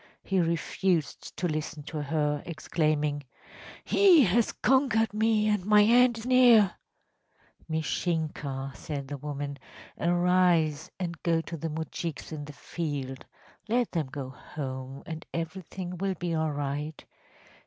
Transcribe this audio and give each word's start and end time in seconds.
He 0.23 0.39
refused 0.39 1.37
to 1.37 1.47
listen 1.47 1.83
to 1.83 2.01
her, 2.01 2.41
exclaiming: 2.43 3.21
“He 3.85 4.23
has 4.23 4.51
conquered 4.51 5.13
me, 5.13 5.47
and 5.47 5.63
my 5.63 5.83
end 5.83 6.17
is 6.17 6.25
near!‚ÄĚ 6.25 6.73
‚ÄúMishinka,‚ÄĚ 7.69 8.75
said 8.75 9.07
the 9.07 9.17
woman, 9.19 9.59
“arise 9.99 10.89
and 10.99 11.21
go 11.21 11.39
to 11.41 11.55
the 11.55 11.69
moujiks 11.69 12.31
in 12.31 12.45
the 12.45 12.53
field. 12.53 13.27
Let 13.69 13.91
them 13.91 14.07
go 14.07 14.31
home, 14.31 15.03
and 15.05 15.23
everything 15.35 15.97
will 15.99 16.15
be 16.15 16.33
all 16.33 16.51
right. 16.51 17.05